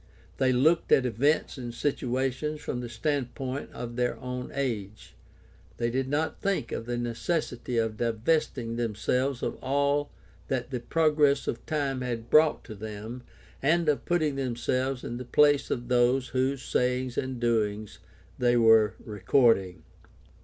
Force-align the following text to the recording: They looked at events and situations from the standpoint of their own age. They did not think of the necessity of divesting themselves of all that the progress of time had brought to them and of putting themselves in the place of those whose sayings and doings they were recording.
They 0.37 0.51
looked 0.51 0.91
at 0.91 1.05
events 1.05 1.59
and 1.59 1.71
situations 1.71 2.59
from 2.59 2.79
the 2.79 2.89
standpoint 2.89 3.71
of 3.71 3.97
their 3.97 4.17
own 4.19 4.49
age. 4.55 5.13
They 5.77 5.91
did 5.91 6.09
not 6.09 6.41
think 6.41 6.71
of 6.71 6.87
the 6.87 6.97
necessity 6.97 7.77
of 7.77 7.97
divesting 7.97 8.77
themselves 8.77 9.43
of 9.43 9.57
all 9.63 10.09
that 10.47 10.71
the 10.71 10.79
progress 10.79 11.47
of 11.47 11.63
time 11.67 12.01
had 12.01 12.31
brought 12.31 12.63
to 12.63 12.73
them 12.73 13.21
and 13.61 13.87
of 13.87 14.05
putting 14.05 14.37
themselves 14.37 15.03
in 15.03 15.17
the 15.17 15.23
place 15.23 15.69
of 15.69 15.87
those 15.87 16.29
whose 16.29 16.63
sayings 16.63 17.15
and 17.15 17.39
doings 17.39 17.99
they 18.39 18.57
were 18.57 18.95
recording. 19.05 19.83